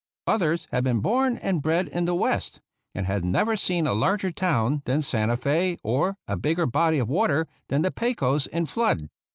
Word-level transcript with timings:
Others 0.25 0.67
had 0.71 0.83
been 0.83 0.99
born 0.99 1.37
and 1.37 1.61
bred 1.61 1.87
in 1.87 2.05
the 2.05 2.15
West, 2.15 2.59
and 2.95 3.05
had 3.05 3.23
never 3.23 3.55
seen 3.55 3.85
a 3.85 3.93
larger 3.93 4.31
town 4.31 4.81
than 4.85 5.03
Santa 5.03 5.37
Fe 5.37 5.77
or 5.83 6.17
a 6.27 6.35
bigger 6.35 6.65
body 6.65 6.97
of 6.97 7.07
water 7.07 7.47
than 7.67 7.83
the 7.83 7.91
Pecos 7.91 8.47
in 8.47 8.65
flood. 8.65 9.09